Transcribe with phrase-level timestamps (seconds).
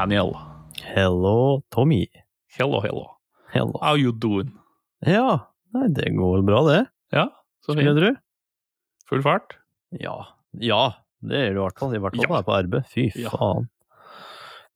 [0.00, 0.32] Daniel.
[0.94, 2.06] Hello, Tommy.
[2.56, 3.18] Hello, hello.
[3.52, 3.76] Hello.
[3.82, 4.48] How you doing?
[5.04, 5.40] Ja,
[5.76, 6.78] nei, det går vel bra, det.
[7.12, 7.26] Ja,
[7.60, 8.00] så Skulle fint.
[8.00, 8.16] du?
[9.10, 9.58] Full fart.
[10.00, 10.14] Ja.
[10.56, 11.92] Ja, det gjør du i hvert fall.
[11.94, 12.40] I hvert fall Ja.
[12.48, 12.86] på arbeid.
[12.88, 13.28] Fy Ja.
[13.34, 13.68] faen.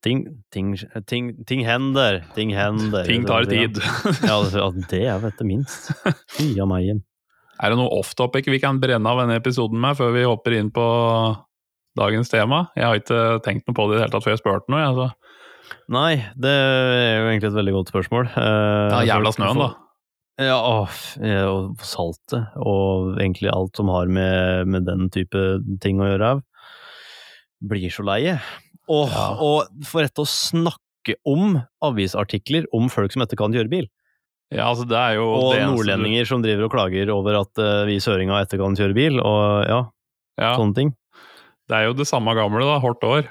[0.04, 0.20] Ting,
[0.52, 0.74] ting,
[1.08, 2.20] ting, ting hender.
[2.34, 3.06] Ting hender.
[3.08, 3.80] Ting tar tid.
[4.28, 5.88] Ja, det, det er vet du minst.
[6.36, 7.00] Fy av meg.
[7.62, 10.68] Er det noe off-topic vi kan brenne av denne episoden med før vi hopper inn
[10.74, 10.84] på
[11.98, 12.64] dagens tema?
[12.76, 14.82] Jeg har ikke tenkt noe på det i det hele tatt før jeg spurte noe.
[14.88, 15.08] Altså.
[15.94, 18.28] Nei, det er jo egentlig et veldig godt spørsmål.
[18.34, 19.70] Eh, Ja, jævla snøen, da.
[20.42, 25.44] Ja, og saltet, og egentlig alt som har med, med den type
[25.84, 26.30] ting å gjøre,
[27.64, 28.38] blir så leie.
[28.90, 29.28] Og, Ja.
[29.40, 33.86] og for rett å snakke om avisartikler om folk som ikke kan kjøre bil,
[34.52, 37.84] Ja, altså det er jo og det nordlendinger som driver og klager over at uh,
[37.88, 39.78] vi søringa ikke kan kjøre bil, og ja,
[40.38, 40.92] Ja, sånne ting.
[41.68, 42.78] Det er jo det samme gamle, da.
[42.82, 43.26] Hardt år.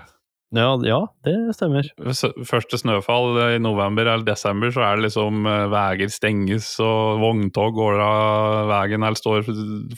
[0.54, 1.88] Ja, ja, det stemmer.
[2.46, 7.74] Første snøfall i november eller desember, så er det liksom eh, veier stenges, og vogntog
[7.74, 9.48] går av veien eller står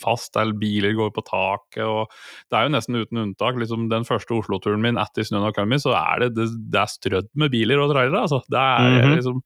[0.00, 1.82] fast, eller biler går på taket.
[1.84, 2.08] og
[2.48, 3.58] Det er jo nesten uten unntak.
[3.60, 6.88] liksom Den første Oslo-turen min etter snøen har kommet, så er det, det, det er
[6.94, 8.24] strødd med biler og trailere.
[8.24, 8.40] altså.
[8.48, 9.14] Det er Mhm.
[9.18, 9.42] liksom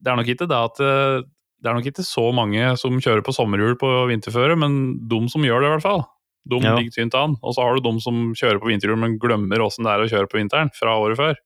[0.00, 1.20] Det er nok ikke det at eh,
[1.60, 5.42] det er nok ikke så mange som kjører på sommerhjul på vinterføre, men de som
[5.44, 6.02] gjør det, i hvert fall.
[6.50, 6.74] De Ja.
[6.76, 7.36] ligger tynt an.
[7.42, 10.10] Og så har du de som kjører på vinterhjul, men glemmer åssen det er å
[10.10, 11.36] kjøre på vinteren fra året før.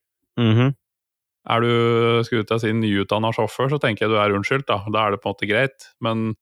[0.41, 0.75] Mhm.
[1.47, 4.67] Er du skulle til å si nyutdanna sjåfør, så tenker jeg du er unnskyldt.
[4.67, 5.91] Da Da er det på en måte greit.
[6.01, 6.35] Men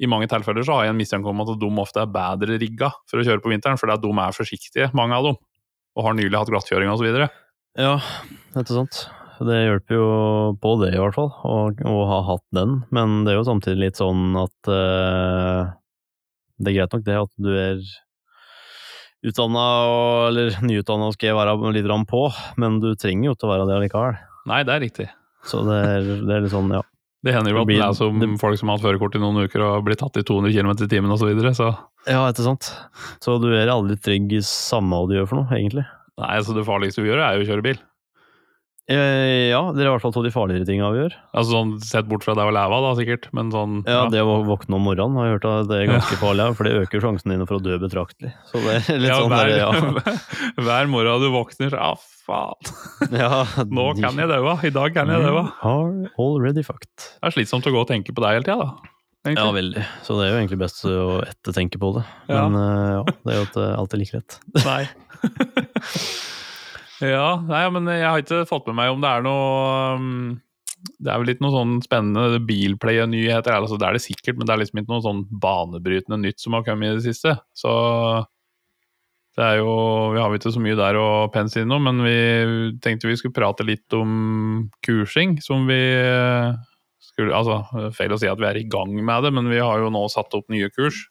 [0.00, 2.90] i mange tilfeller så har jeg en mistanke om at de ofte er bedre rigga
[3.08, 5.36] for å kjøre på vinteren, fordi at de er forsiktige, mange av dem.
[5.96, 7.28] Og har nylig hatt glattkjøring osv.
[7.76, 7.98] Ja,
[8.56, 9.06] ikke sant.
[9.38, 12.84] Det hjelper jo på det, i hvert fall, å, å ha hatt den.
[12.90, 15.72] Men det er jo samtidig litt sånn at uh,
[16.56, 17.82] Det er greit nok det at du er
[19.26, 19.64] utdanna,
[20.30, 22.26] eller nyutdanna skal jeg være litt rann på,
[22.60, 24.20] men du trenger jo ikke å være det allikevel.
[24.46, 25.08] Nei, det er riktig.
[25.46, 26.82] Så det er, det er litt sånn, ja.
[27.26, 29.40] Det hender jo at det er som det- folk som har hatt førerkort i noen
[29.48, 31.24] uker og blitt tatt i 200 km i timen osv.
[31.24, 31.70] Så, videre, så
[32.06, 32.68] Ja, ikke sant.
[33.24, 35.86] Så du er aldri trygg i samme hva du gjør for noe, egentlig.
[36.22, 37.80] nei, så det farligste vi gjør, er jo å kjøre bil.
[38.86, 41.14] Eh, ja, det er i hvert fall to av de farligere tinga vi gjør.
[41.34, 44.36] Altså sånn Sett bort fra det å leve da, sikkert, men sånn Ja, det å
[44.46, 47.34] våkne om morgenen har jeg hørt at det er ganske farlig, for det øker sjansen
[47.34, 48.30] dine for å dø betraktelig.
[48.46, 50.14] Så det er litt Ja, sånn hver, der, ja.
[50.68, 52.70] hver morgen du våkner ah, faen,
[53.24, 53.42] ja.
[53.66, 55.48] nå kan jeg daua, i dag kan jeg daua.
[55.66, 56.94] Are already fucked.
[56.94, 58.94] Det er slitsomt å gå og tenke på deg hele tida, da.
[59.26, 59.42] egentlig.
[59.42, 59.86] Ja, veldig.
[60.06, 62.06] Så det er jo egentlig best å ettertenke på det.
[62.30, 62.46] Ja.
[62.46, 64.40] Men eh, ja, det er jo ikke alltid like lett.
[64.62, 64.82] Nei.
[67.04, 70.06] ja, nei, men jeg har ikke fått med meg om det er noe um,
[71.00, 74.54] Det er vel ikke noe sånn spennende bilplay-nyheter, altså, det er det sikkert, men det
[74.54, 77.36] er liksom ikke noe sånn banebrytende nytt som har kommet i det siste.
[77.56, 77.74] Så
[79.36, 79.72] det er jo
[80.14, 82.16] Vi har ikke så mye der å pense inn nå, men vi
[82.84, 86.54] tenkte vi skulle prate litt om kursing, som vi eh,
[87.04, 87.60] skulle Altså,
[87.96, 90.06] feil å si at vi er i gang med det, men vi har jo nå
[90.12, 91.04] satt opp nye kurs.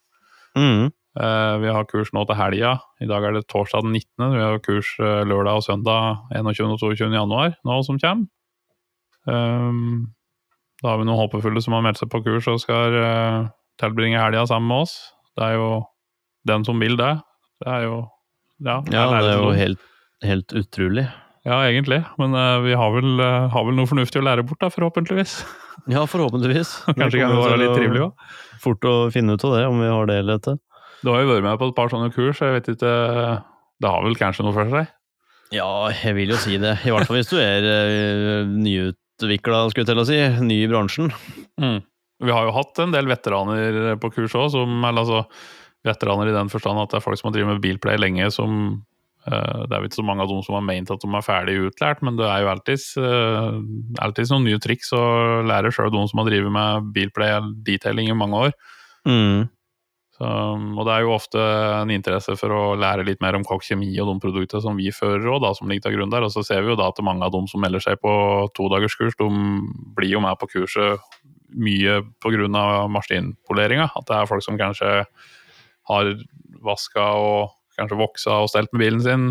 [0.57, 0.89] Mm.
[1.15, 2.75] Eh, vi har kurs nå til helga.
[2.99, 4.33] I dag er det torsdag den 19.
[4.35, 6.73] Vi har kurs eh, lørdag og søndag 21.
[6.73, 7.07] og 22.
[7.15, 8.27] januar nå som kommer.
[9.25, 10.11] Um,
[10.83, 13.47] da har vi noen håpefulle som har meldt seg på kurs og skal uh,
[13.81, 14.97] tilbringe helga sammen med oss.
[15.33, 15.69] Det er jo
[16.45, 17.15] den som vil det.
[17.63, 17.95] Det er jo
[18.63, 19.87] Ja, Ja, er det er jo helt,
[20.23, 21.07] helt utrolig.
[21.45, 22.03] Ja, egentlig.
[22.19, 25.39] Men uh, vi har vel, uh, har vel noe fornuftig å lære bort, da, forhåpentligvis.
[25.91, 26.71] Ja, forhåpentligvis.
[26.99, 28.29] Kanskje kan det være litt trivelig òg.
[28.63, 30.55] Fort å finne ut av det, om vi har det eller ikke.
[31.03, 32.93] Du har jo vært med på et par sånne kurs, jeg vet ikke
[33.83, 34.93] Det har vel kanskje noe for seg?
[35.53, 36.77] Ja, jeg vil jo si det.
[36.87, 40.17] I hvert fall hvis du er uh, nyutvikla, skulle jeg til å si.
[40.47, 41.11] Ny i bransjen.
[41.61, 41.83] Mm.
[42.25, 45.25] Vi har jo hatt en del veteraner på kurs òg, altså
[45.85, 48.53] veteraner i den forstand at det er folk som har drevet med bilplay lenge, som
[49.27, 51.25] uh, Det er jo ikke så mange av dem som har ment at de er
[51.27, 53.59] ferdig utlært, men det er jo alltids, uh,
[54.01, 55.03] alltids noen nye triks å
[55.45, 58.57] lære sjøl de som har drevet med bilplay og detailing i mange år.
[59.05, 59.45] Mm.
[60.15, 61.41] Så, og det er jo ofte
[61.81, 65.27] en interesse for å lære litt mer om kokk-kjemi og de produktene som vi fører
[65.27, 66.23] òg, som ligger til grunn der.
[66.23, 68.13] Og så ser vi jo da at mange av dem som melder seg på
[68.55, 69.27] todagerskurs, de
[69.97, 71.03] blir jo med på kurset
[71.55, 72.87] mye pga.
[72.91, 73.89] maskinpoleringa.
[73.95, 75.03] At det er folk som kanskje
[75.91, 76.11] har
[76.65, 79.25] vaska og kanskje voksa og stelt med bilen sin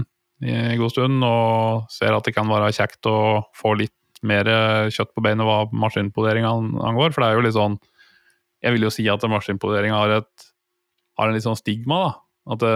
[0.44, 3.94] i god stund, og ser at det kan være kjekt å få litt
[4.24, 4.48] mer
[4.92, 6.50] kjøtt på beinet hva maskinpoleringa
[6.84, 7.14] angår.
[7.14, 7.80] For det er jo litt sånn
[8.64, 10.33] Jeg vil jo si at maskinpoleringa har et
[11.18, 12.12] har en litt sånn stigma, da.
[12.54, 12.74] At det,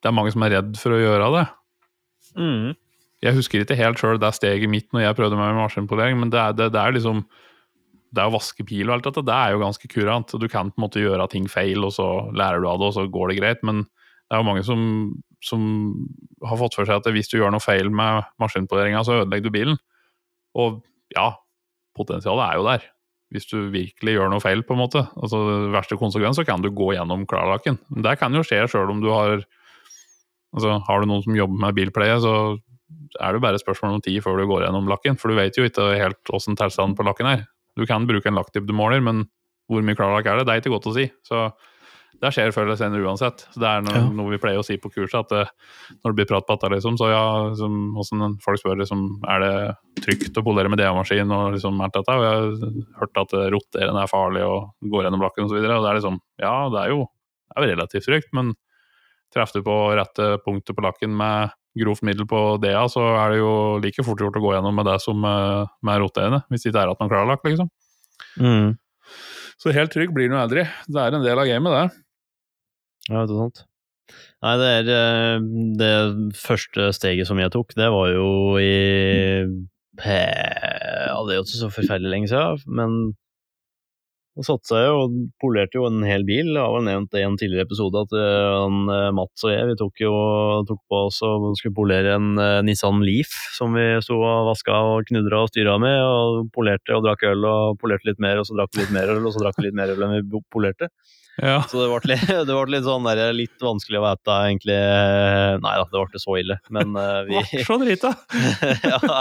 [0.00, 1.44] det er mange som er redd for å gjøre det.
[2.38, 2.66] Mm.
[3.24, 6.32] Jeg husker ikke helt sjøl det steget mitt når jeg prøvde meg med maskinpolering, men
[6.32, 7.24] det er, det, det er liksom
[8.10, 10.32] Det å vaske pil og alt dette, det er jo ganske kurant.
[10.34, 12.96] Du kan på en måte gjøre ting feil, og så lærer du av det, og
[12.96, 13.60] så går det greit.
[13.66, 14.80] Men det er jo mange som
[15.44, 15.62] som
[16.44, 19.54] har fått for seg at hvis du gjør noe feil med maskinpoleringa, så ødelegger du
[19.54, 19.78] bilen.
[20.58, 20.80] Og
[21.14, 21.32] ja,
[21.96, 22.88] potensialet er jo der.
[23.30, 25.04] Hvis du virkelig gjør noe feil, på en måte.
[25.22, 25.38] Altså
[25.70, 27.78] Verste konsekvens, så kan du gå gjennom klarlakken.
[28.02, 29.44] Det kan jo skje sjøl om du har
[30.50, 32.30] Altså, har du noen som jobber med bilpleie, så
[33.22, 35.14] er det bare spørsmål om tid før du går gjennom lakken.
[35.14, 37.44] For du vet jo ikke helt åssen tilstanden på lakken er.
[37.78, 39.28] Du kan bruke en lakktype du måler, men
[39.70, 40.48] hvor mye klarlakk er det?
[40.48, 41.06] Det er ikke godt å si.
[41.22, 41.44] Så
[42.20, 43.46] det skjer før eller senere uansett.
[43.54, 44.08] Så det er noe, Ja.
[44.12, 45.44] noe vi pleier å si på kurset, at det,
[46.04, 49.54] når det blir prat på dette, liksom, så ja, liksom, folk spør liksom, er det
[50.04, 52.16] trygt å polere med DA-maskin og liksom alt dette.
[52.16, 55.56] Og jeg har hørt at eh, roterende er farlig og går gjennom lakken osv.
[55.56, 58.30] Og, så og det er liksom, ja, det er jo, det er jo relativt trygt,
[58.36, 58.52] men
[59.32, 63.38] treffer du på rette punktet på lakken med grovt middel på DA, så er det
[63.38, 63.50] jo
[63.80, 66.82] like fort gjort å gå gjennom med det som eh, med roterende, hvis det ikke
[66.84, 67.70] er at man klarlakk, liksom.
[68.42, 68.74] Mm.
[69.60, 70.64] Så helt trygg blir den jo aldri.
[70.88, 72.02] Det er en del av gamet, det.
[73.10, 73.64] Ja, ikke sant.
[74.42, 75.48] Nei, det er eh,
[75.78, 75.94] Det
[76.38, 78.74] første steget som jeg tok, det var jo i
[80.00, 82.94] Ja, det er jo ikke så forferdelig lenge siden, men
[84.38, 86.52] da satsa jeg og polerte jo en hel bil.
[86.54, 89.66] Jeg har nevnt det i en tidligere episode at eh, han, eh, Mats og jeg
[89.72, 90.12] vi tok jo
[90.70, 95.10] tok på oss og skulle polere en Nissan Leaf som vi sto og vaska og
[95.10, 95.98] knudra og styra med.
[95.98, 99.12] og Polerte og drakk øl og polerte litt mer, og så drakk vi litt mer
[99.12, 100.88] øl, og så drakk vi litt mer øl enn vi polerte.
[101.38, 101.62] Ja.
[101.70, 102.16] Så det ble
[102.48, 104.78] det ble litt sånn der, litt vanskelig å vite egentlig
[105.62, 108.10] Nei da, det ble ikke så ille, men eh, vi Ble så drita!
[108.90, 109.20] ja,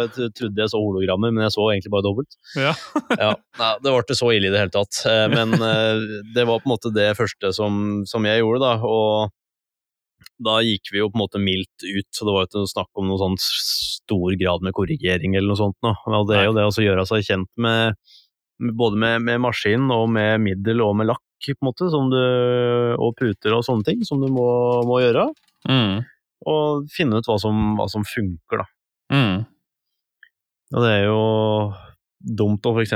[0.00, 2.36] jeg trodde jeg så hologrammer, men jeg så egentlig bare dobbelt.
[2.58, 2.74] Ja.
[3.16, 6.02] Ja, nei, Det ble ikke så ille i det hele tatt, eh, men eh,
[6.36, 8.74] det var på en måte det første som, som jeg gjorde, da.
[8.84, 9.32] Og
[10.44, 13.00] da gikk vi jo på en måte mildt ut, så det var ikke noe snakk
[13.00, 15.76] om noe sånn stor grad med korrigering eller noe sånt.
[15.84, 15.94] Nå.
[16.08, 17.96] Og det er jo det å gjøre seg kjent med-
[18.60, 22.20] både med, med maskin og med middel og med lakk, på en måte, som du,
[23.00, 24.48] og puter og sånne ting, som du må,
[24.88, 25.30] må gjøre.
[25.68, 26.02] Mm.
[26.50, 28.66] Og finne ut hva som, hva som funker, da.
[29.10, 29.38] Mm.
[30.70, 31.22] Og det er jo
[32.20, 32.94] dumt å f.eks.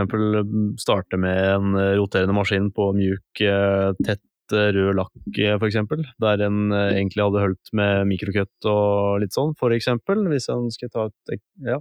[0.83, 6.05] starte med en roterende maskin på mjuk, eh, tett eh, rød lakk, f.eks., for eksempel,
[6.23, 10.93] der en eh, egentlig hadde holdt med mikrokutt og litt sånn, eksempel, hvis en skal
[10.93, 11.81] ta et ja,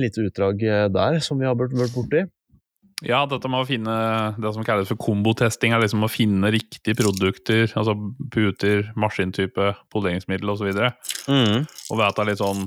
[0.00, 2.24] lite utdrag eh, der som vi har vært borti.
[3.02, 3.94] Ja, dette med å finne
[4.38, 7.96] det som kalles for kombotesting, er liksom å finne riktige produkter, altså
[8.30, 10.70] puter, maskintype, poleringsmiddel osv.
[11.26, 11.64] Mm.
[11.66, 12.62] Og vite litt sånn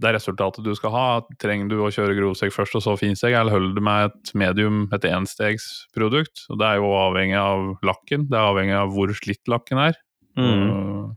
[0.00, 1.06] det resultatet du skal ha.
[1.42, 4.82] Trenger du å kjøre grovsteg først og så finsteg, eller holder du med et medium,
[4.96, 6.46] et enstegsprodukt?
[6.48, 10.00] Og det er jo avhengig av lakken, det er avhengig av hvor slitt lakken er.
[10.40, 11.12] Mm.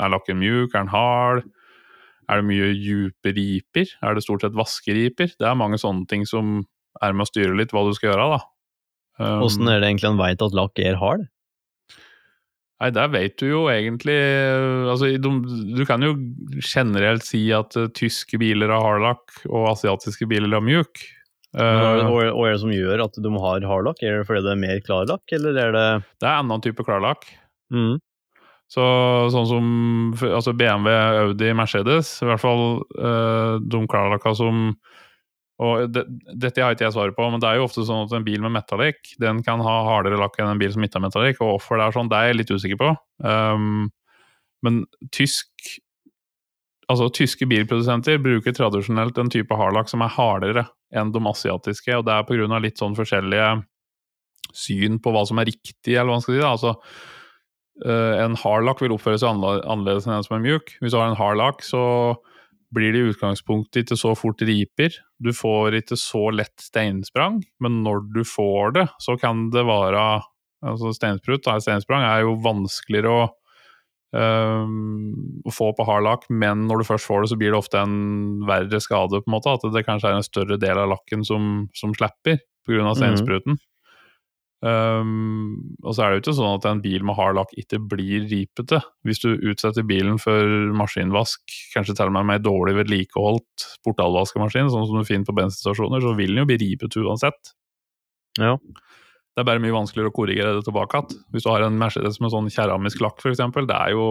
[0.00, 1.48] Er lakken mjuk, er den hard?
[2.30, 3.90] Er det mye dype riper?
[4.06, 5.32] Er det stort sett vaskeriper?
[5.40, 6.60] Det er mange sånne ting som
[7.02, 8.40] er med å styre litt hva du skal gjøre, da.
[9.20, 11.26] Um, Åssen er det egentlig en veit at lakk er hard?
[12.80, 14.14] Nei, der vet du jo egentlig
[14.88, 16.14] Altså, du kan jo
[16.64, 21.02] generelt si at eh, tyske biler har hardlakk, og asiatiske biler har mjuk.
[21.50, 24.00] Uh, hva- hva er det som gjør at de har hard lakk?
[24.06, 25.84] Er det fordi det er mer klarlakk, eller er det
[26.22, 27.26] det er annen type klarlakk.
[27.74, 27.98] mm.
[28.70, 28.84] Så
[29.34, 29.64] sånn som
[30.30, 30.94] altså BMW,
[31.24, 32.64] Audi, Mercedes, i hvert fall
[32.94, 34.70] eh, de klarlakka som
[35.60, 36.06] og det,
[36.40, 38.40] Dette har ikke jeg svaret på, men det er jo ofte sånn at en bil
[38.40, 41.56] med metallic den kan ha hardere lakk enn en bil som ikke har metallic, og
[41.56, 42.94] hvorfor det er sånn, det er jeg litt usikker på.
[43.24, 43.90] Um,
[44.64, 44.84] men
[45.14, 45.48] tysk
[46.90, 52.02] Altså, tyske bilprodusenter bruker tradisjonelt en type hardlakk som er hardere enn de asiatiske, og
[52.08, 52.58] det er pga.
[52.58, 53.50] litt sånn forskjellige
[54.50, 56.40] syn på hva som er riktig, eller hva man skal si.
[56.42, 56.72] da, altså
[57.86, 60.74] en hardlock vil oppføre seg annerledes enn en som er mjuk.
[60.80, 61.82] Hvis du har en hardlock, så
[62.74, 64.94] blir det i utgangspunktet ikke så fort riper.
[65.22, 70.04] Du får ikke så lett steinsprang, men når du får det, så kan det være
[70.66, 73.22] altså Steinsprut, steinsprang, er jo vanskeligere å,
[74.12, 77.80] um, å få på hardlakk, men når du først får det, så blir det ofte
[77.80, 79.22] en verre skade.
[79.22, 82.42] på en måte, At det kanskje er en større del av lakken som, som slipper
[82.68, 82.94] pga.
[82.94, 83.56] steinspruten.
[84.60, 87.80] Um, og så er det jo ikke sånn at en bil med hard lakk ikke
[87.92, 88.82] blir ripete.
[89.08, 90.44] Hvis du utsetter bilen for
[90.76, 91.40] maskinvask,
[91.72, 96.12] kanskje til og med med dårlig vedlikeholdt portalvaskemaskin, sånn som du finner på bensinstasjoner, så
[96.18, 97.54] vil den jo bli ripete uansett.
[98.40, 98.58] Ja.
[99.30, 101.24] Det er bare mye vanskeligere å korrigere det tilbake igjen.
[101.32, 104.06] Hvis du har en Mercedes med sånn keramisk lakk, f.eks., det er jo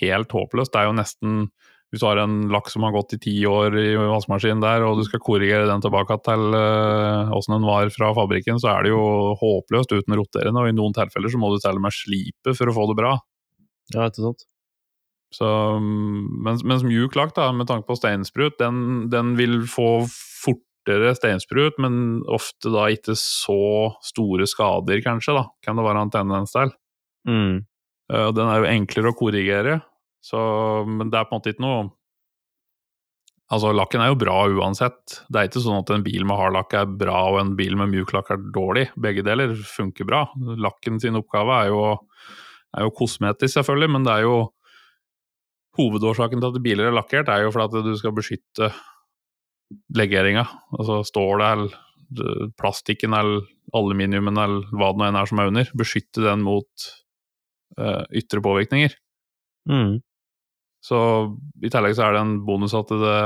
[0.00, 0.72] helt håpløst.
[0.74, 1.36] Det er jo nesten
[1.90, 5.00] Hvis du har en lakk som har gått i ti år i vaskemaskinen der, og
[5.00, 8.92] du skal korrigere den tilbake til uh, åssen den var fra fabrikken, så er det
[8.92, 9.02] jo
[9.40, 12.70] håpløst uten roterende, og i noen tilfeller så må du til og med slipe for
[12.70, 13.16] å få det bra.
[13.90, 14.46] Ja, ikke sant?
[15.34, 15.46] Så,
[15.78, 21.14] mm, mens, mens mjuk lakk, da, med tanke på steinsprut, den, den vil få fortere
[21.18, 23.60] steinsprut, men ofte da ikke så
[24.06, 26.74] store skader, kanskje, da, kan det være en tendens til.
[27.26, 27.60] Mm.
[28.10, 29.80] Eh, den er jo enklere å korrigere,
[30.24, 30.40] så,
[30.88, 31.88] men det er på en måte ikke noe
[33.50, 35.16] Altså, lakken er jo bra uansett.
[35.26, 37.74] Det er ikke sånn at en bil med hard lakk er bra og en bil
[37.80, 38.84] med mjuk lakk er dårlig.
[38.94, 40.20] Begge deler funker bra.
[40.38, 41.80] Lakken sin oppgave er jo,
[42.78, 44.36] er jo kosmetisk, selvfølgelig, men det er jo
[45.78, 48.70] Hovedårsaken til at biler er lakkert, er jo for at du skal beskytte
[49.98, 50.42] legeringa.
[50.74, 53.46] Altså stålet eller plastikken eller
[53.76, 55.70] aluminiumen eller hva det nå enn er som er under.
[55.78, 56.86] Beskytte den mot
[57.78, 58.96] uh, ytre påvirkninger.
[59.70, 60.00] Mm.
[60.80, 60.96] Så
[61.60, 63.16] i tillegg så er det en bonus at det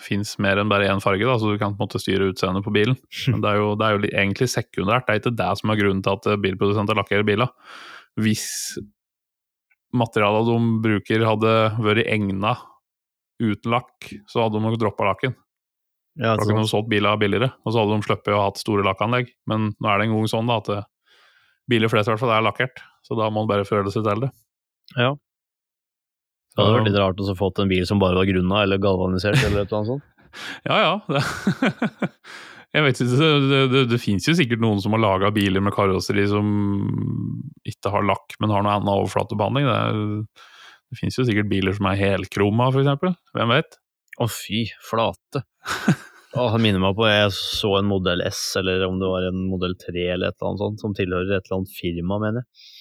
[0.00, 2.64] fins mer enn bare én farge, da, så du kan på en måte styre utseendet
[2.64, 2.96] på bilen.
[3.32, 5.06] Men det er, jo, det er jo egentlig sekundært.
[5.06, 7.52] Det er ikke det som er grunnen til at bilprodusenter lakkerer biler.
[8.20, 8.46] Hvis
[9.92, 11.54] materialet de bruker hadde
[11.84, 12.54] vært egna
[13.42, 15.36] uten lakk, så hadde de nok droppa lakken.
[16.20, 18.60] Ja, Da kunne de solgt biler billigere, og så hadde de sluppet å ha hatt
[18.60, 19.32] store lakkanlegg.
[19.48, 20.80] Men nå er det en gang sånn da, at det,
[21.68, 24.26] biler flest i hvert fall er lakkert, så da må man bare forholde seg til
[24.26, 24.32] det.
[24.96, 25.12] ja.
[26.52, 29.38] Det hadde vært litt rart å få en bil som bare var grunna eller galvanisert
[29.40, 30.08] eller et eller annet sånt.
[30.68, 30.92] Ja ja.
[32.72, 33.16] Jeg vet ikke,
[33.52, 36.46] det, det, det finnes jo sikkert noen som har laga biler med karosseri som
[37.68, 39.66] ikke har lakk, men har noe annen overflatebehandling.
[39.68, 40.40] Det,
[40.88, 43.12] det finnes jo sikkert biler som er helkroma, eksempel.
[43.36, 43.76] Hvem vet?
[44.24, 45.44] Å fy flate.
[46.32, 49.42] Å, det minner meg på jeg så en modell S, eller om det var en
[49.52, 52.72] modell 3 eller et eller annet sånt, som tilhører et eller annet firma, mener jeg.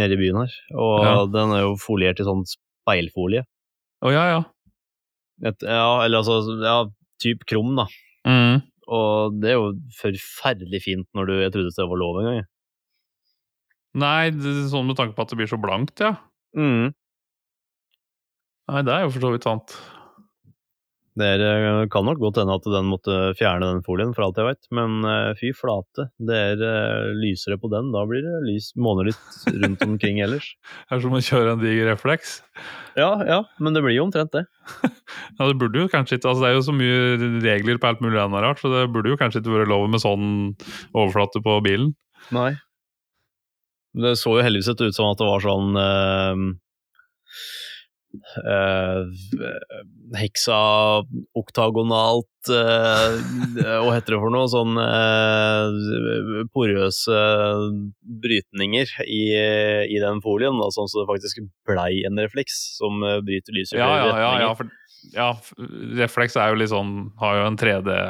[0.00, 0.56] Nede i byen her.
[0.80, 1.14] Og Ja.
[1.28, 2.46] den er jo foliert i sånn
[2.82, 3.44] speilfolie.
[4.04, 4.40] Å ja ja.
[5.46, 6.78] Et, ja, eller altså, ja,
[7.22, 7.86] typ krum, da.
[8.28, 8.60] Mm.
[8.90, 12.40] Og det er jo forferdelig fint når du Jeg trodde det var lov en gang.
[12.40, 12.48] jeg.
[14.00, 16.14] Nei, det, sånn med tanke på at det blir så blankt, ja.
[16.54, 16.92] Mm.
[18.70, 19.74] Nei, det er jo for så vidt sant.
[21.18, 24.68] Det kan nok godt hende at den måtte fjerne den folien, for alt jeg vet.
[24.76, 27.90] Men eh, fy flate, det er eh, lysere på den.
[27.94, 30.52] Da blir det lys måner litt rundt omkring ellers.
[30.86, 32.38] Det er som å kjøre en diger refleks.
[32.94, 34.46] Ja, ja, men det blir jo omtrent det.
[35.40, 38.02] Ja, det burde jo kanskje ikke, altså Det er jo så mye regler på alt
[38.04, 40.26] mulig annet rart, så det burde jo kanskje ikke vært lov med sånn
[40.92, 41.94] overflate på bilen.
[42.34, 42.52] Nei.
[43.98, 46.44] Det så jo heldigvis ut som at det var sånn eh,
[48.44, 49.02] eh,
[50.18, 50.58] heksa
[51.38, 53.16] oktagonalt eh,
[53.60, 54.48] Hva heter det for noe?
[54.50, 57.20] Sånn uh, porøse
[58.24, 59.22] brytninger i,
[59.88, 63.82] i den folien, da, sånn så det faktisk blei en refleks som bryter lyset i
[63.82, 64.72] Ja, flere ja, ja, ja, for,
[65.14, 65.30] ja,
[66.00, 68.00] refleks er jo litt sånn Har jo en 3D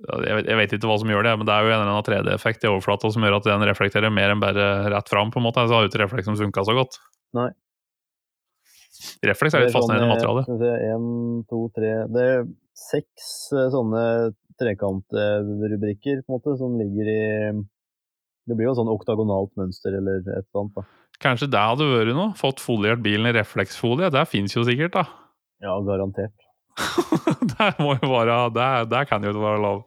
[0.00, 1.90] jeg vet, jeg vet ikke hva som gjør det, men det er jo en eller
[1.92, 5.32] annen 3D-effekt i overflata som gjør at den reflekterer mer enn bare rett fram.
[5.32, 6.96] på en måte, Så har jo ikke refleks som funka så godt.
[7.36, 7.50] Nei.
[9.24, 10.44] Refleks er litt fascinerende sånn, materiale.
[10.46, 11.08] Skal vi se, en,
[11.48, 12.46] to, tre Det er
[12.80, 14.04] seks eh, sånne
[14.60, 17.22] trekantrubrikker, på en måte, som ligger i
[18.48, 20.86] Det blir jo sånn oktagonalt mønster eller et eller annet, da.
[21.20, 22.32] Kanskje det hadde vært noe?
[22.38, 24.08] Fått foliert bilen i refleksfolie?
[24.12, 25.04] Det fins jo sikkert, da.
[25.60, 26.46] Ja, garantert.
[27.52, 29.82] det må jo være Det, det kan jo ikke være lov.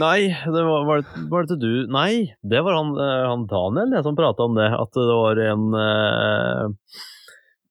[0.00, 3.42] Nei, det var, var, det, var det til du Nei, det var han, eh, han
[3.50, 4.70] Daniel jeg, som prata om det.
[4.72, 7.02] At det var en eh,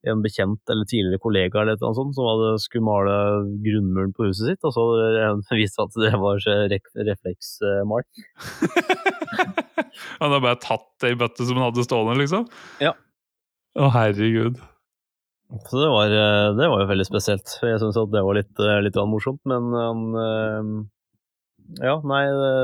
[0.10, 3.16] en bekjent eller tidligere kollega eller noe sånt, som hadde skulle male
[3.66, 4.82] grunnmuren på huset sitt, og så
[5.54, 6.36] viste det at det var
[6.74, 8.04] rek refleksmal.
[10.22, 12.46] Han hadde bare tatt det i bøtte som han hadde stående, liksom?
[12.82, 12.94] Ja.
[13.78, 14.56] Å, herregud.
[15.68, 17.58] Så det var, eh, det var jo veldig spesielt.
[17.66, 20.70] Jeg syns at det var litt, eh, litt morsomt, men han eh,
[21.80, 22.56] Ja, nei, det,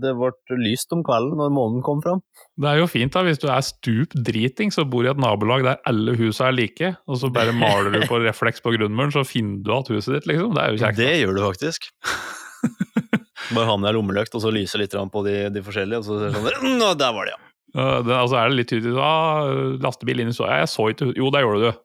[0.00, 0.30] det ble
[0.62, 2.22] lyst om kvelden når månen kom fram.
[2.56, 5.64] Det er jo fint da, hvis du er stup driting, så bor i et nabolag
[5.66, 9.26] der alle husa er like, og så bare maler du på refleks på grunnmuren, så
[9.28, 10.54] finner du igjen huset ditt, liksom.
[10.56, 11.00] Det er jo kjekt.
[11.02, 11.90] Det gjør du faktisk.
[13.54, 16.16] Bare ha med deg lommelykt, og så lyse litt på de, de forskjellige, og så
[16.22, 17.40] ser du sånn Nå, der var det, ja.
[17.74, 19.48] Det, altså er det litt tydelig ah,
[19.82, 21.80] Lastebil inn i så Jeg så ikke Jo, der gjorde du.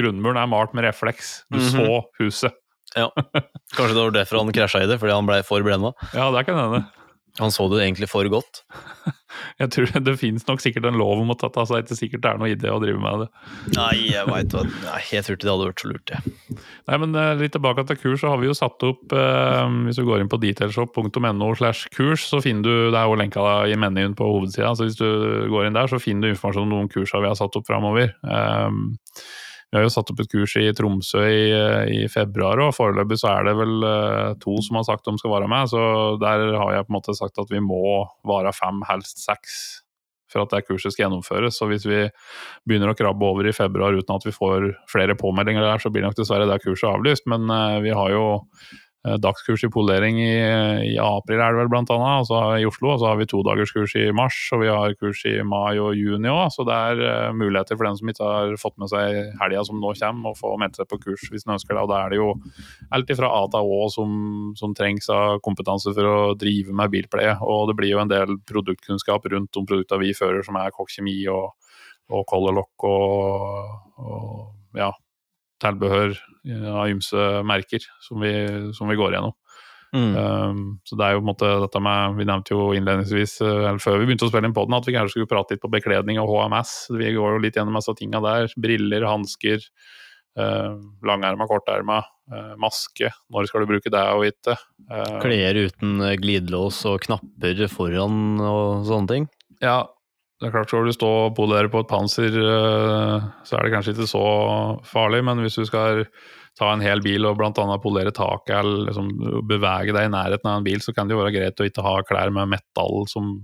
[0.00, 1.42] Grunnmuren er malt med refleks.
[1.52, 1.66] Du Mhm.
[1.74, 2.56] så huset.
[2.94, 5.94] Kanskje det var derfor han krasja i det, fordi han blei for blenda.
[6.14, 6.84] Ja, det kan hende.
[7.40, 8.62] Han så det egentlig for godt.
[9.58, 12.30] Jeg tror Det finnes nok sikkert en lov om at det altså, ikke sikkert det
[12.30, 13.26] er noe idé å drive med det.
[13.74, 16.60] Nei, jeg veit hva Nei, jeg tror ikke det hadde vært så lurt, jeg.
[16.90, 19.98] Nei, men eh, litt tilbake til kurs, så har vi jo satt opp eh, Hvis
[19.98, 23.78] du går inn på detailshop.no slash kurs, så finner du Det er jo lenka i
[23.82, 25.08] menyen på hovedsida, så hvis du
[25.50, 28.14] går inn der, så finner du informasjon om noen kurser vi har satt opp framover.
[28.22, 28.94] Um,
[29.74, 31.46] vi har jo satt opp et kurs i Tromsø i,
[31.90, 35.32] i februar, og foreløpig så er det vel eh, to som har sagt de skal
[35.32, 35.66] være med.
[35.72, 35.80] Så
[36.22, 37.80] der har jeg på en måte sagt at vi må
[38.22, 39.56] være fem, helst seks,
[40.30, 41.58] for at det kurset skal gjennomføres.
[41.58, 42.04] Så hvis vi
[42.62, 46.06] begynner å krabbe over i februar uten at vi får flere påmeldinger der, så blir
[46.06, 47.26] nok dessverre det kurset avlyst.
[47.34, 50.36] Men eh, vi har jo eh, dagskurs i polering i,
[50.88, 52.94] i april, er det vel blant annet, altså i Oslo.
[52.94, 56.30] Og så har vi todagerskurs i mars, og vi har kurs i mai og juni
[56.32, 56.46] òg.
[56.54, 59.82] Så det er uh, muligheter for den som ikke har fått med seg helga som
[59.82, 61.84] nå kommer, å få meldt seg på kurs hvis en ønsker det.
[61.84, 62.30] Og da er det jo
[62.96, 64.16] alt fra A til Å som,
[64.58, 67.36] som, trengs av kompetanse for å drive med bilpleie.
[67.44, 71.20] Og det blir jo en del produktkunnskap rundt de produktene vi fører, som er kokkkjemi
[71.32, 71.52] og,
[72.08, 74.90] og color lock og, og ja,
[75.62, 76.16] tilbehør
[76.68, 78.34] av ymse merker som vi,
[78.76, 79.34] som vi, går gjennom.
[79.94, 80.14] Mm.
[80.18, 83.60] Um, så det er jo på en måte dette med Vi nevnte jo innledningsvis, eh,
[83.68, 85.62] eller før vi begynte å spille inn på den, at vi kanskje skulle prate litt
[85.62, 86.72] på bekledning og HMS.
[86.98, 88.50] Vi går jo litt gjennom disse tinga der.
[88.58, 89.62] Briller, hansker,
[90.40, 90.74] uh,
[91.06, 92.00] langerma, korterma,
[92.34, 93.12] uh, maske.
[93.30, 94.58] Når skal du bruke det og ikke?
[94.90, 99.30] Uh, Klær uten glidelås og knapper foran og sånne ting?
[99.62, 99.84] Ja,
[100.40, 103.74] det er klart, Skal du stå og polere på et panser, eh, så er det
[103.74, 104.24] kanskje ikke så
[104.88, 106.04] farlig, men hvis du skal
[106.58, 107.78] ta en hel bil og bl.a.
[107.82, 109.10] polere taket eller liksom
[109.48, 111.86] bevege deg i nærheten av en bil, så kan det jo være greit å ikke
[111.86, 113.36] ha klær med metall som,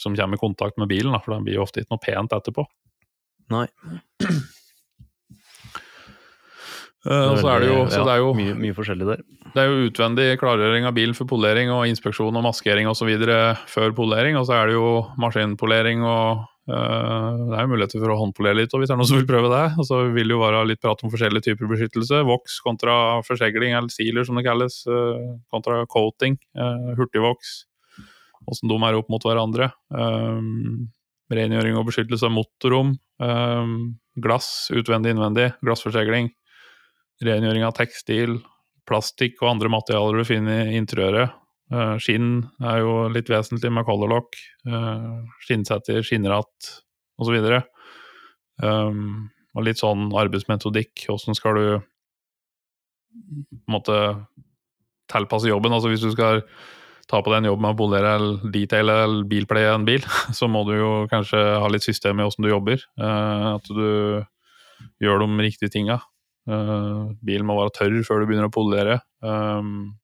[0.00, 2.66] som kommer i kontakt med bilen, for den blir jo ofte ikke noe pent etterpå.
[3.54, 3.66] Nei.
[7.06, 9.20] Uh, så er det jo, ja, det er jo mye, mye, forskjellig der.
[9.54, 13.10] Det er jo utvendig klargjøring av bilen for polering og inspeksjon og maskering osv.
[13.70, 14.38] før polering.
[14.40, 14.88] Og så er det jo
[15.22, 19.00] maskinpolering og uh, det er jo muligheter for å håndpolere litt og hvis det er
[19.00, 19.64] noen som vil prøve det.
[19.78, 22.24] Og så vil det jo være litt prat om forskjellige typer beskyttelse.
[22.26, 24.82] Voks kontra forsegling, eller sealer som det kalles.
[24.90, 26.40] Uh, kontra coating.
[26.98, 27.60] hurtigvoks.
[28.48, 29.70] Åssen de er opp mot hverandre.
[31.28, 32.94] rengjøring og beskyttelse av motorrom.
[34.18, 35.50] glass utvendig, innvendig.
[35.60, 36.30] Glassforsegling
[37.24, 38.38] rengjøring av tekstil,
[38.88, 41.34] plastikk og andre materialer du finner i interiøret.
[41.68, 44.38] Uh, skinn er jo litt vesentlig med colorlock.
[44.64, 46.70] Uh, skinnsetter, skinnratt
[47.20, 47.36] osv.
[48.62, 51.08] Um, og litt sånn arbeidsmetodikk.
[51.12, 51.66] Åssen skal du
[53.18, 54.00] på en måte
[55.12, 55.74] tilpasse jobben?
[55.74, 56.42] Altså hvis du skal
[57.08, 60.04] ta på deg en jobb med å polere eller detaile eller bilpleie en bil,
[60.38, 62.84] så må du jo kanskje ha litt system i åssen du jobber.
[63.00, 64.24] Uh, at du
[65.02, 66.00] gjør de riktige tinga.
[66.48, 69.00] Uh, bilen må være tørr før du begynner å polere.
[69.20, 69.98] Um,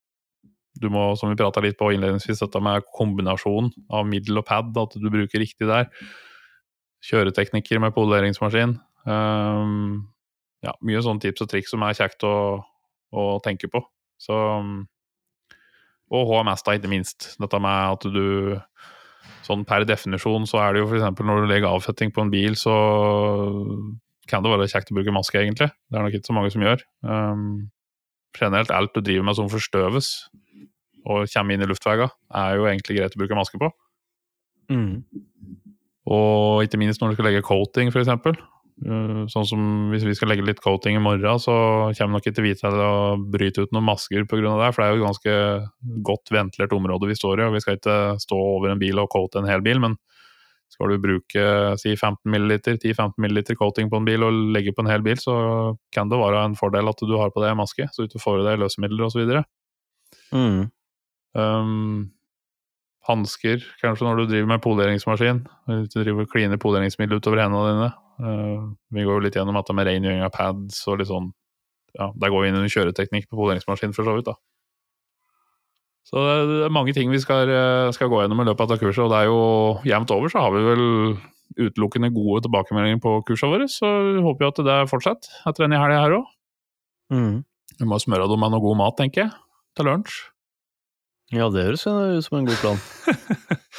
[0.80, 4.74] du må, som vi prata litt på innledningsvis, dette med kombinasjon av middel og pad,
[4.80, 5.88] at du bruker riktig der.
[7.04, 8.76] Kjøreteknikker med poleringsmaskin.
[9.06, 10.02] Um,
[10.64, 12.34] ja, mye sånne tips og triks som er kjekt å,
[13.14, 13.84] å tenke på.
[14.20, 14.36] Så,
[16.14, 17.34] og HMS, da, ikke minst.
[17.40, 18.60] Dette med at du
[19.44, 21.18] Sånn per definisjon så er det jo f.eks.
[21.20, 22.72] når du legger avfetting på en bil, så
[24.30, 25.70] kan det være kjekt å bruke maske, egentlig.
[25.90, 26.84] Det er nok ikke så mange som gjør.
[27.04, 27.44] Um,
[28.36, 30.14] generelt alt du driver med som forstøves
[31.04, 33.68] og kommer inn i luftveiene, er jo egentlig greit å bruke maske på.
[34.72, 35.04] Mm.
[36.08, 38.40] Og ikke minst når du skal legge coating, f.eks.
[38.84, 41.54] Uh, sånn som hvis vi skal legge litt coating i morgen, så
[41.98, 44.56] kommer nok ikke vi til å bryte ut noen masker pga.
[44.62, 44.72] det.
[44.72, 45.36] For det er jo et ganske
[46.08, 49.12] godt ventilert område vi står i, og vi skal ikke stå over en bil og
[49.12, 49.82] coate en hel bil.
[49.84, 50.00] men
[50.72, 51.44] skal du bruke
[51.78, 55.20] si 15 ml, 10-15 ml coating på en bil og legge på en hel bil,
[55.20, 55.34] så
[55.94, 58.48] kan det være en fordel at du har på deg maske, så du får i
[58.48, 59.36] deg løsemidler osv.
[60.34, 60.64] Mm.
[61.34, 62.10] Um,
[63.04, 65.44] Hansker, kanskje når du driver med poleringsmaskin.
[65.68, 67.90] Du driver kliner poleringsmiddel utover hendene dine.
[68.18, 71.32] Uh, vi går jo litt gjennom dette med rengjøring av pads og litt sånn
[71.94, 74.34] Ja, der går vi inn under kjøreteknikk på poleringsmaskin, for så vidt, da.
[76.04, 79.06] Så det er mange ting vi skal, eh, skal, gå gjennom i løpet av kurset,
[79.06, 79.38] og det er jo
[79.88, 80.84] jevnt over så har vi vel
[81.54, 85.80] utelukkende gode tilbakemeldinger på kursene våre, så vi håper jo at det fortsetter etter denne
[85.80, 86.30] helga her òg.
[87.14, 87.34] Mm.
[87.78, 89.34] Vi må smøre dem med noe god mat, tenker jeg,
[89.78, 90.20] til lunsj.
[91.34, 92.80] Ja, det høres ut som en god plan.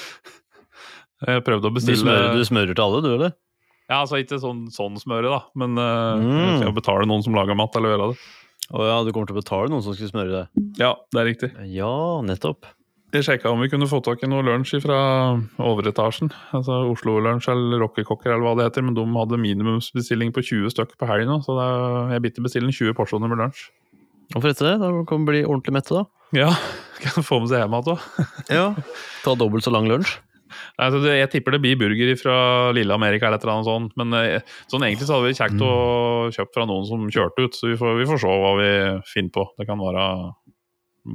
[1.29, 3.35] jeg prøvde å bestille Du smører, du smører til alle, du, eller?
[3.85, 6.63] Ja, altså ikke sånn, sånn smøre, da, men uh, mm.
[6.63, 8.25] jeg betale noen som lager mat, eller gjøre det.
[8.73, 10.65] Å ja, du kommer til å betale noen som skal smøre deg?
[10.81, 11.51] Ja, det er riktig.
[11.69, 11.93] Ja,
[12.25, 12.65] nettopp.
[13.15, 14.97] Jeg sjekka om vi kunne få tak i noe lunsj fra
[15.63, 16.33] overetasjen.
[16.57, 18.83] Altså Oslo Lunsj eller Rockekokker eller hva det heter.
[18.83, 22.97] Men de hadde minimumsbestilling på 20 stykk på helga, så er, jeg bitte bestiller 20
[22.97, 23.69] porsjoner med lunsj.
[24.33, 24.75] Hvorfor etter det?
[24.81, 26.31] Da kan vi bli ordentlig mette, da.
[26.35, 26.49] Ja,
[27.05, 28.07] kan få med seg hjem igjen òg.
[28.57, 28.67] ja.
[29.23, 30.17] Ta dobbelt så lang lunsj.
[30.75, 32.37] Altså, jeg tipper det blir burger fra
[32.75, 33.93] lille Amerika eller et eller annet sånt.
[33.99, 36.35] Men eh, sånn egentlig så hadde vi kjekt å mm.
[36.35, 38.71] kjøpe fra noen som kjørte ut, så vi får, vi får, se hva vi
[39.11, 39.47] finner på.
[39.55, 40.07] Det kan være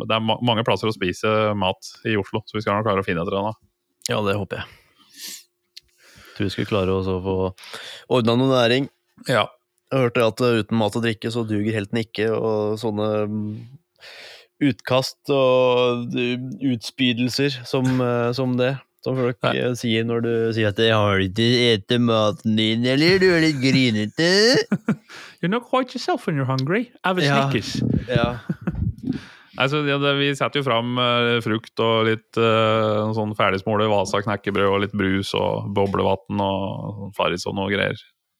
[0.07, 3.07] Det er mange plasser å spise mat i Oslo, så vi skal nok klare å
[3.07, 3.61] finne et eller annet.
[4.09, 4.77] Ja, det håper jeg.
[6.37, 7.38] Tror vi skulle klare å få
[8.16, 8.88] ordna noe næring.
[9.29, 9.44] Ja.
[9.90, 13.49] Jeg hørte at eh, uten mat og drikke så duger helten ikke, og sånne mm,
[14.70, 19.54] utkast og utspydelser som, eh, som det som folk Nei.
[19.58, 23.60] Eh, sier når du sier at har ikke spist maten din', eller 'du er litt
[23.62, 24.60] grinete'.
[25.40, 26.90] you're not quite yourself when you're hungry.
[27.04, 27.48] Have a ja.
[27.48, 27.82] Snickers.
[28.08, 28.38] Ja.
[29.60, 34.22] Altså, ja, det, vi setter jo fram uh, frukt og litt uh, sånn ferdigsmole Vasa
[34.24, 37.98] knekkebrød og litt brus og boblevann og sånn Farris og noe greier.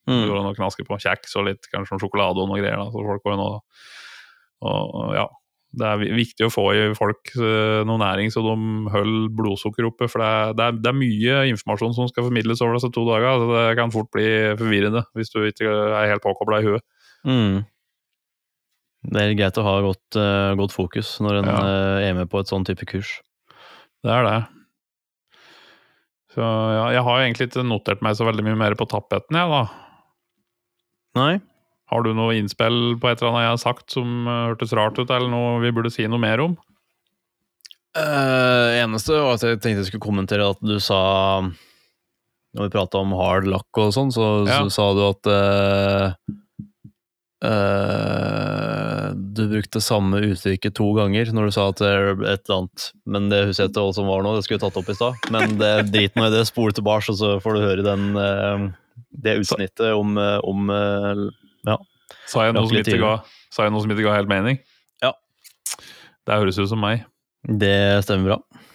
[0.09, 0.31] Mm.
[0.33, 2.81] an å knaske på kjeks og litt kanskje noe sjokolade og noe greier.
[2.81, 3.85] Da, så folk går inn og,
[4.71, 5.27] og ja.
[5.71, 8.55] Det er viktig å få i folk eh, noe næring så de
[8.91, 10.09] holder blodsukkeret oppe.
[10.11, 13.05] For det er, det, er, det er mye informasjon som skal formidles over disse to
[13.07, 13.39] dager.
[13.39, 14.27] Så det kan fort bli
[14.59, 16.83] forvirrende hvis du ikke er helt påkobla i huet.
[17.29, 17.61] Mm.
[19.15, 21.61] Det er greit å ha godt, eh, godt fokus når en Ja.
[21.63, 23.21] eh, er med på et sånn type kurs.
[24.03, 24.39] Det er det.
[26.35, 29.51] Så ja, jeg har egentlig ikke notert meg så veldig mye mer på tapeten, jeg,
[29.51, 29.63] da.
[31.19, 31.33] Nei?
[31.91, 34.99] Har du noe innspill på et eller annet jeg har sagt som eh, hørtes rart
[35.01, 36.55] ut, eller noe vi burde si noe mer om?
[37.91, 43.01] Uh, eneste var at jeg tenkte jeg skulle kommentere at du sa Når vi prata
[43.03, 44.61] om hard luck og sånn, så, Ja.
[44.63, 46.15] så sa du at uh,
[47.51, 52.61] uh, Du brukte samme uttrykket to ganger når du sa at det er et eller
[52.61, 54.95] annet Men det husker jeg ikke hva som var nå, det skulle jeg tatt opp
[54.95, 55.31] i stad.
[55.35, 58.07] Men det drit nå i det, spol tilbake, og så får du høre den,
[59.11, 60.15] det utsnittet om,
[60.47, 60.71] om
[61.69, 61.77] eh,
[62.31, 63.15] Sa jeg, noe som ikke ga,
[63.53, 64.59] sa jeg noe som ikke ga helt mening?
[65.03, 65.13] Ja.
[66.27, 67.05] Det høres ut som meg.
[67.47, 68.67] Det stemmer bra.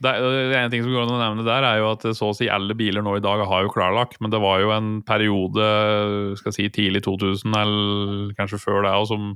[0.00, 2.36] Det, det ene ting som går an å nevne der, er jo at så å
[2.36, 5.66] si alle biler nå i dag har jo klarlakk, men det var jo en periode
[6.40, 9.34] skal si tidlig 2000, eller kanskje før det, òg, som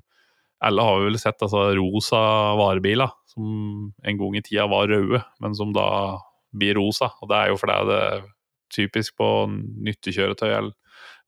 [0.65, 2.23] alle har vel sett altså rosa
[2.57, 5.89] varebiler, som en gang i tida var røde, men som da
[6.57, 7.11] blir rosa.
[7.21, 8.25] Og det er jo fordi det er
[8.75, 9.29] typisk på
[9.85, 10.73] nyttekjøretøy eller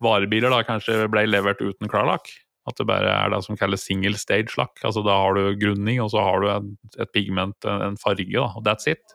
[0.02, 2.30] varebiler da kanskje ble levert uten klarlakk.
[2.66, 4.74] At det bare er det som kalles single stage lakk.
[4.85, 6.72] Altså da har du grunning, og så har du et,
[7.04, 9.14] et pigment, en, en farge, da, og that's it.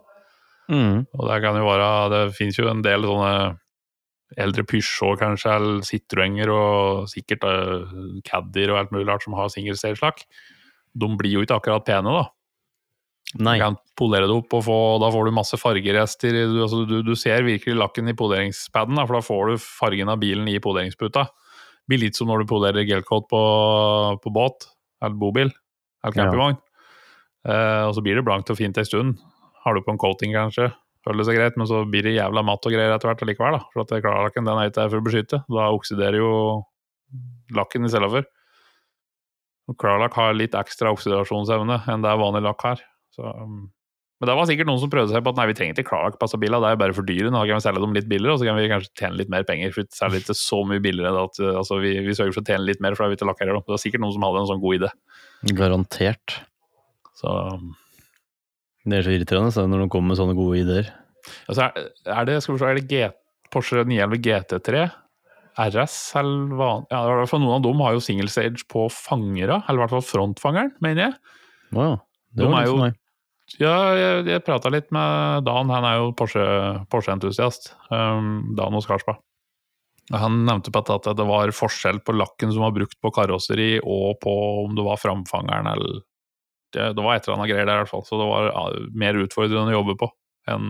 [0.72, 1.04] Mm.
[1.18, 3.34] Og det kan jo være Det finnes jo en del sånne
[4.40, 7.90] eldre Peugeot kanskje, eller Citroenger og sikkert uh,
[8.24, 10.24] Caddier og alt mulig rart som har single stage-lakk.
[10.96, 12.30] De blir jo ikke akkurat pene, da.
[13.40, 13.56] Nei.
[13.56, 16.36] Du kan polere det opp, og få, da får du masse fargerester.
[16.52, 20.12] Du, altså, du, du ser virkelig lakken i poleringspaden, da, for da får du fargen
[20.12, 21.28] av bilen i poleringsputa.
[21.32, 23.42] Det blir litt som når du polerer gelcoat på,
[24.24, 24.68] på båt,
[25.04, 25.54] eller bobil,
[26.06, 26.52] eller Ja.
[27.42, 29.22] Eh, og så blir det blankt og fint en stund.
[29.64, 30.68] Har du på en coating, kanskje,
[31.06, 33.58] føler det seg greit, men så blir det jævla matt og greier etter hvert allikevel.
[33.58, 35.42] Da, for at klarlakken den er ikke der for å beskytte.
[35.50, 36.32] Da oksiderer jo
[37.56, 38.30] lakken i stedet for.
[39.82, 42.82] Klarlakk har litt ekstra oksidasjonsevne enn det vanlig lakk har.
[43.16, 43.70] Så, um,
[44.22, 46.20] men det var sikkert noen som prøvde seg på at nei, vi trenger ikke Clark
[46.22, 47.32] på disse bilene, det er jo bare for dyre.
[47.34, 49.48] Nå kan vi selge dem litt billigere, og så kan vi kanskje tjene litt mer
[49.48, 49.74] penger.
[49.74, 52.68] For selger ikke så mye billigere at uh, altså, vi, vi sørger for å tjene
[52.70, 53.66] litt mer, for da er vi ikke lakkerer dem.
[53.66, 54.92] Det var sikkert noen som hadde en sånn god idé.
[55.58, 56.38] Garantert.
[57.18, 57.74] Så um,
[58.86, 60.94] Det er så irriterende så når de kommer med sånne gode ideer.
[61.50, 61.72] altså,
[62.06, 63.04] er, det skal vi se, er det G,
[63.50, 64.88] Porsche 911 GT3?
[65.60, 68.86] RS eller hva Ja, i hvert fall noen av dem har jo single stage på
[68.94, 71.38] fangere, eller i hvert fall frontfangeren, mener jeg.
[71.76, 71.98] Wow,
[72.38, 72.92] det var De er jo-.
[73.60, 77.74] Ja, jeg, jeg prata litt med Dan, han er jo Porsche- Porsche-entusiast.
[77.92, 79.18] um, Dan og Skarspa.
[80.12, 84.18] Han nevnte på at, det var forskjell på lakken som var brukt på karosseri, og
[84.24, 84.34] på
[84.66, 86.02] om det var framfangeren eller
[86.72, 88.04] det, det var et eller annet greier der, i hvert fall.
[88.08, 90.08] Så det var mer utfordrende å jobbe på
[90.52, 90.70] enn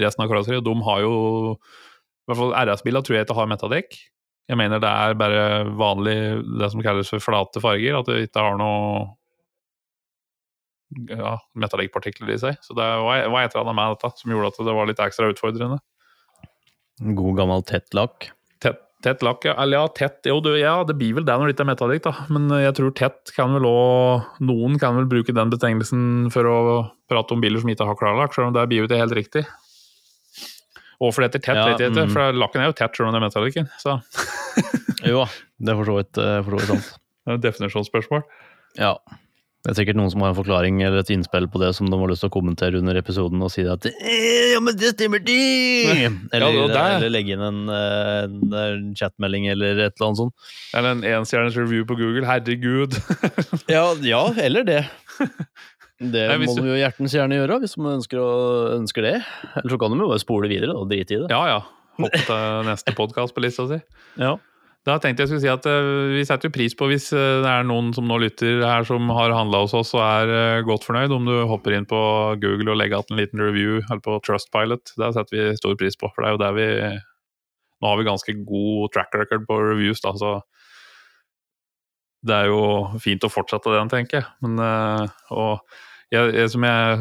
[0.00, 0.64] resten av karosseriet.
[0.66, 1.14] De har jo
[1.58, 3.96] I hvert fall RS-biler tror jeg ikke har metadekk.
[4.50, 5.42] Jeg mener det er bare
[5.78, 6.16] vanlig,
[6.58, 9.08] det som kalles for flate farger, at det ikke har noe
[11.10, 12.58] ja, metallikkpartikler i seg.
[12.64, 15.02] Så det var, var et eller annet med dette som gjorde at det var litt
[15.04, 15.80] ekstra utfordrende.
[17.00, 18.28] En God gammel tett lakk.
[18.60, 19.54] Tett, tett lakk, ja.
[19.62, 22.04] Eller ja, tett Jo, det, ja, det blir vel det når det ikke er metallikk,
[22.04, 22.26] da.
[22.32, 26.60] Men jeg tror tett kan vel òg Noen kan vel bruke den betegnelsen for å
[27.10, 29.46] prate om biler som ikke har klarlakk, selv om det blir jo ikke helt riktig.
[31.00, 32.12] Og for det heter tett, Ja, vet jeg ikke, mm.
[32.12, 33.70] for lakken er jo tett selv om det er metallikken.
[33.80, 33.96] Så
[35.10, 35.24] Jo
[35.60, 36.20] det er eh, for så vidt
[36.68, 36.92] sant.
[37.24, 38.22] det er et definisjonsspørsmål.
[38.80, 38.94] Ja.
[39.60, 41.96] Det er sikkert noen som har en forklaring eller et innspill på det som de
[42.00, 45.20] har lyst til å kommentere under episoden og si at «Eh, Ja, men det stemmer,
[45.20, 45.36] de!
[46.32, 50.06] Eller, Ja, det er- eller legge inn en, eh, en, en chatmelding eller et eller
[50.08, 50.34] annet sånt.
[50.72, 52.24] Eller en enstjerners review på Google.
[52.24, 52.96] Herregud.
[53.68, 54.80] Ja, ja eller det.
[56.00, 58.30] Det Nei, må du- de jo hjertens gjerne gjøre, hvis de ønsker, å,
[58.80, 59.16] ønsker det.
[59.60, 61.28] Eller så kan de jo bare spole videre og drite i det.
[61.28, 61.58] Ja ja.
[62.00, 63.76] Hoppe til neste podkast på lista si.
[64.16, 64.38] Ja.
[64.88, 67.66] Da tenkte jeg skulle si at eh, Vi setter pris på hvis eh, det er
[67.68, 71.12] noen som nå lytter her som har handla hos oss og er eh, godt fornøyd,
[71.12, 72.00] om du hopper inn på
[72.40, 74.94] Google og legger igjen en liten review, eller på Trustpilot.
[74.96, 76.68] Det setter vi stor pris på, for det er jo der vi
[77.80, 80.34] Nå har vi ganske god track record på reviews, da, så
[82.28, 84.26] det er jo fint å fortsette den, tenker jeg.
[84.44, 84.60] Men,
[85.32, 85.62] og
[86.12, 86.98] jeg, som jeg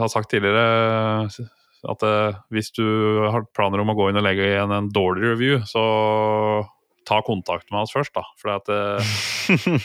[0.00, 1.30] har sagt tidligere,
[1.94, 2.02] at
[2.50, 2.82] hvis du
[3.22, 5.84] har planer om å gå inn og legge igjen en dårlig review, så
[7.08, 8.22] ta kontakt med oss først, da.
[8.40, 8.78] For det,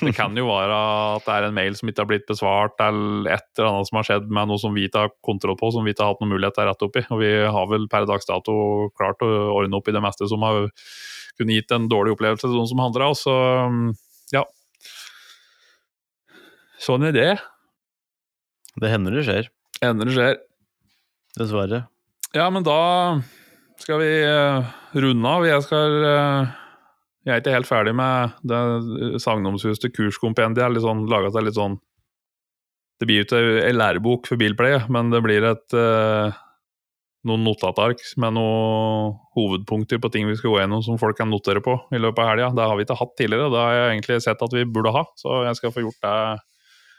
[0.02, 0.78] det kan jo være
[1.16, 4.00] at det er en mail som ikke har blitt besvart, eller et eller annet som
[4.00, 6.24] har skjedd med noe som vi ikke har kontroll på, som vi ikke har hatt
[6.24, 7.06] noen mulighet til å rette opp i.
[7.16, 8.58] Og vi har vel per dags dato
[9.00, 10.68] klart å ordne opp i det meste som har
[11.40, 13.16] kunne gitt en dårlig opplevelse til noen som handler.
[13.18, 13.36] Så
[14.36, 14.46] ja.
[16.86, 17.32] Sånn er det.
[18.82, 19.50] Det hender det skjer.
[19.82, 20.38] Hender det skjer.
[21.40, 21.86] Dessverre.
[22.36, 22.80] Ja, men da
[23.80, 25.46] skal vi uh, runde av.
[25.48, 26.54] Jeg skal uh,
[27.26, 30.70] Jeg er ikke helt ferdig med det sagnomsuste kurskompendiet.
[30.74, 31.80] Litt sånn, laget seg litt sånn
[33.02, 36.36] Det blir jo ikke ei lærebok for bilpleie, men det blir et eh,
[37.26, 41.64] noen notatark med noen hovedpunkter på ting vi skal gå gjennom som folk kan notere
[41.66, 42.50] på i løpet av helga.
[42.56, 45.04] Det har vi ikke hatt tidligere, det har jeg egentlig sett at vi burde ha.
[45.20, 46.18] Så jeg skal få gjort det.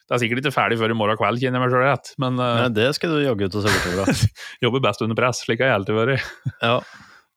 [0.07, 2.11] Det er sikkert ikke ferdig før i morgen kveld, kjenner jeg meg sjøl rett.
[2.23, 4.35] Men uh, Nei, det skal du jaggu ut og se bort fra.
[4.67, 6.33] jobber best under press, slik har jeg alltid vært.
[6.61, 6.77] Ja.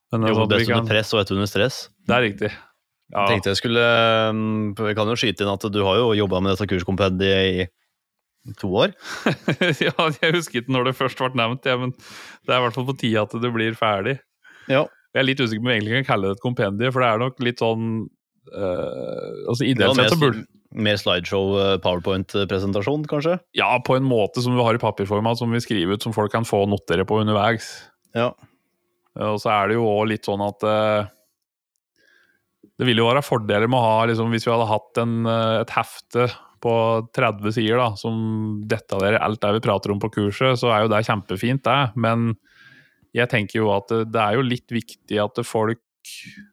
[0.09, 1.79] Men, altså, Jobber best under press og ett under stress.
[2.09, 2.51] Det er riktig.
[3.09, 3.83] Ja, Jeg tenkte jeg skulle
[4.77, 8.69] Vi kan jo skyte inn at du har jo jobba med dette kurskompendiet i to
[8.71, 8.93] år.
[9.85, 12.77] ja, jeg husker ikke når det først ble nevnt, ja, men det er i hvert
[12.77, 14.15] fall på tide at det blir ferdig.
[14.71, 14.85] Ja.
[15.13, 17.09] Jeg er litt usikker på om jeg egentlig kan kalle det et kompendie, for det
[17.09, 23.39] er nok litt sånn øh, altså Ideelt sett så burde mer slideshow, uh, powerpoint-presentasjon, kanskje?
[23.57, 26.31] Ja, på en måte som vi har i papirformat, som vi skriver ut, som folk
[26.33, 27.71] kan få notere på underveis.
[28.13, 28.31] Ja.
[29.19, 31.09] Og så er det jo òg litt sånn at eh,
[32.79, 35.57] Det ville jo være fordeler med å ha liksom, Hvis vi hadde hatt en, eh,
[35.65, 36.29] et hefte
[36.63, 36.73] på
[37.15, 38.15] 30 sider da, som
[38.67, 41.93] detaljerer alt det vi prater om på kurset, så er jo det kjempefint, det.
[41.95, 42.33] Men
[43.15, 45.79] jeg tenker jo at det, er jo litt viktig at folk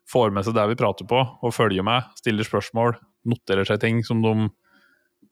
[0.06, 2.94] får med seg det vi prater på, og følger med, stiller spørsmål,
[3.26, 4.34] noterer seg ting som de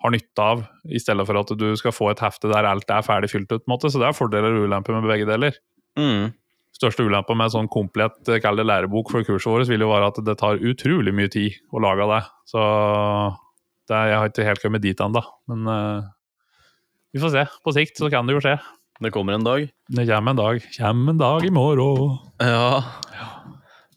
[0.02, 3.06] har nytte av, i stedet for at du skal få et hefte der alt er
[3.06, 3.62] ferdig fylt ut.
[3.62, 3.92] på en måte.
[3.94, 5.54] Så det er fordeler og ulemper med begge deler
[5.94, 6.32] Mm.
[6.74, 10.36] Største ulempa med sånn komplett eh, lærebok for kurset vårt, vil jo være at det
[10.40, 12.22] tar utrolig mye tid å lage det.
[12.50, 12.62] Så
[13.90, 15.22] det, jeg har ikke helt kommet dit ennå.
[15.50, 16.06] Men uh,
[17.14, 17.44] vi får se.
[17.64, 18.56] På sikt så kan det jo skje.
[19.04, 19.66] Det kommer en dag.
[19.92, 20.66] Det kommer en dag.
[20.78, 22.18] Kommer en dag i morgen.
[22.40, 22.80] Ja.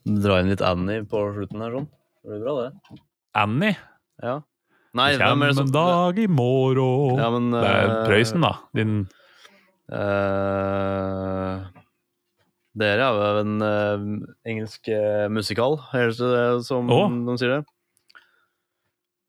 [0.08, 1.90] Dra inn litt Annie på slutten her, sånn.
[2.24, 3.02] Det blir bra, det.
[3.38, 3.78] Annie.
[4.24, 4.40] Ja.
[4.98, 7.22] Nei, Det kommer det en dag i morgen.
[7.22, 8.56] Ja, men, det er eh, Prøysen, da.
[8.76, 9.06] Din
[9.88, 11.66] Eh,
[12.78, 14.06] dere er jo en uh,
[14.48, 17.08] engelsk uh, musikal, er det det som oh.
[17.10, 17.64] de sier det?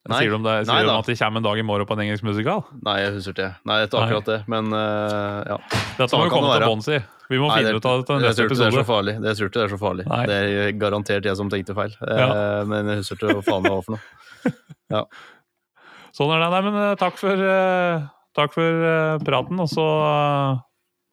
[0.09, 0.23] Nei.
[0.23, 2.25] Sier de, det, Nei de at det kommer en dag i morgen på en engelsk
[2.25, 2.63] musikal?
[2.81, 3.49] Nei, jeg husker ikke.
[3.69, 5.59] Nei, det er akkurat det, men uh, ja.
[5.99, 7.01] Dette må vi komme til bunns i.
[7.29, 8.71] Vi må Nei, finne det- ut av det til neste episode.
[8.71, 9.15] det er så farlig.
[9.21, 10.07] Det er, det er så farlig.
[10.09, 10.21] Nei.
[10.31, 11.93] Det er garantert jeg som tenkte feil.
[12.01, 12.29] Eh, Ja.
[12.65, 15.03] Men jeg husker ikke hva faen det var for noe.
[16.17, 16.49] Sånn er det.
[16.55, 18.07] Nei, men eh, takk for, eh,
[18.39, 19.61] takk for eh, praten.
[19.61, 20.63] Og så eh,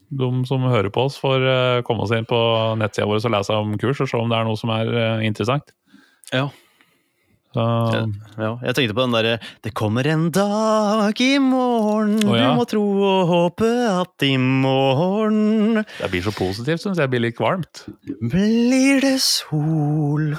[0.10, 2.40] de som hører på oss, får eh, komme oss inn på
[2.80, 5.26] nettsida vår og lese om kurs og se om det er noe som er eh,
[5.28, 5.74] interessant.
[6.34, 6.48] Ja.
[7.56, 7.66] Så,
[8.36, 12.52] Ja, jeg tenkte på den derre Det kommer en dag i morgen, oh, ja.
[12.52, 17.06] du må tro og håpe at i morgen det blir så positivt, syns jeg.
[17.06, 17.84] Det blir litt varmt.
[18.32, 20.34] blir det sol.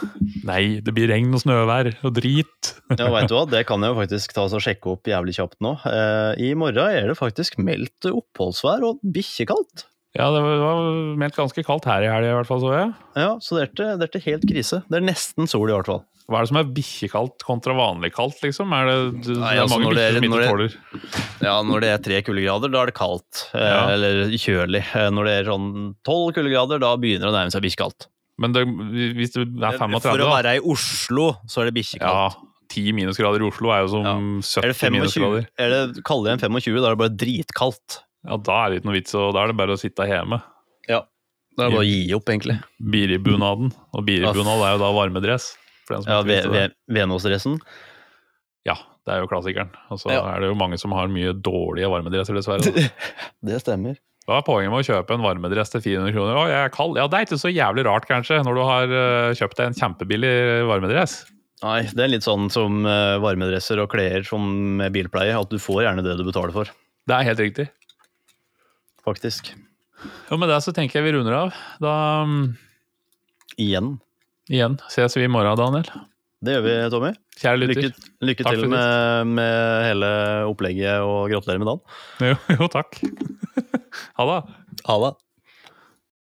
[0.47, 2.73] Nei, det blir regn og snøvær og drit.
[2.93, 5.61] Ja, veit du hva, det kan jeg jo faktisk ta og sjekke opp jævlig kjapt
[5.65, 5.77] nå.
[5.89, 9.87] Eh, I morgen er det faktisk meldt oppholdsvær og bikkjekaldt.
[10.17, 12.95] Ja, det var- meldt ganske kaldt her i helga, i hvert fall, så jeg.
[13.17, 14.83] Ja, så det er, ikke, det er ikke helt krise.
[14.89, 16.05] Det er nesten sol, i hvert fall.
[16.27, 18.73] Hva er det som er bikkjekaldt kontra vanlig kaldt, liksom?
[18.75, 18.97] Er det,
[19.29, 20.73] det, Nei, det er altså, mange er- bikkjer som ikke tåler
[21.47, 23.45] Ja, når det er tre kuldegrader, da er det kaldt.
[23.55, 23.87] Eh, Ja.
[23.95, 24.83] Eller kjølig.
[24.97, 28.09] Eh, Når det er sånn tolv kuldegrader, da begynner det å nærme seg bikkjekaldt.
[28.39, 31.75] Men det, hvis det er 35, For å da være i Oslo, så er det
[31.79, 32.03] bikkjekaldt.
[32.03, 32.29] Ja,
[32.69, 34.17] 10 minusgrader i Oslo er jo som Ja.
[34.43, 35.47] 70 Er det 25, minusgrader.
[35.57, 38.01] er det kaldere enn 25, da er det bare dritkaldt.
[38.27, 40.41] Ja, da er det ikke noe vits, og da er det bare å sitte hjemme.
[40.91, 41.03] Ja.
[41.57, 42.57] Da er det bare å gi opp, egentlig.
[42.93, 43.71] Biribunaden.
[43.97, 45.53] Og biribunad er jo da varmedress.
[45.87, 46.69] For den som Ja.
[46.91, 47.61] Venåsdressen.
[48.67, 48.75] ja,
[49.07, 49.71] det er jo klassikeren.
[49.91, 50.25] Og så Ja.
[50.35, 52.61] er det jo mange som har mye dårlige varmedresser, dessverre.
[52.67, 52.89] da.
[53.47, 53.97] Det stemmer.
[54.27, 56.35] Hva er poenget med å kjøpe en varmedress til 400 kroner?
[56.35, 56.97] Å, jeg er kald.
[56.99, 59.79] Ja, det er ikke så jævlig rart, kanskje, når du har eh, kjøpt deg en
[59.79, 61.15] kjempebillig varmedress.
[61.63, 64.43] Nei, det er litt sånn som eh, varmedresser og klær som
[64.83, 66.65] med bilpleie, at du får gjerne det du betaler for,
[67.07, 67.69] Det er helt riktig.
[69.07, 69.55] Faktisk.
[70.31, 71.55] Og med det så tenker jeg vi runder av.
[71.83, 71.95] Da
[72.29, 72.45] mm,
[73.57, 73.95] Igjen.
[74.53, 75.89] igjen ses vi i morgen, Daniel.
[76.45, 77.13] Det gjør vi, Tommy.
[77.41, 77.87] Kjære lytter.
[77.87, 80.11] Lykke, lykke til med, med hele
[80.51, 82.03] opplegget, og gratulerer med dagen.
[82.29, 83.01] Jo, jo takk.
[84.21, 84.41] ha det.
[84.91, 85.15] Ha det.